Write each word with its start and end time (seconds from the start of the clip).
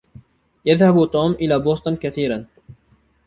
يذهب 0.65 1.11
توم 1.11 1.31
إلى 1.31 1.59
بوسطن 1.59 1.95
كثيرًا. 1.95 2.45